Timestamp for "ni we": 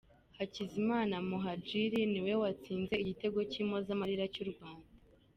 2.11-2.33